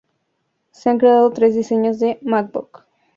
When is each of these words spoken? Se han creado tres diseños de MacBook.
Se 0.71 0.89
han 0.89 0.97
creado 0.97 1.29
tres 1.31 1.53
diseños 1.53 1.99
de 1.99 2.17
MacBook. 2.23 2.85